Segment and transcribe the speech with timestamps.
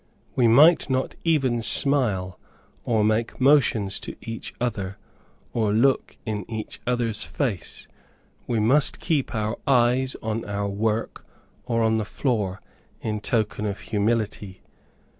[0.35, 2.39] We might not even smile,
[2.85, 4.97] or make motions to each other,
[5.53, 7.87] or look in each other's face.
[8.47, 11.23] We must keep our eyes on our work
[11.67, 12.61] or on the floor,
[13.01, 14.61] in token of humility.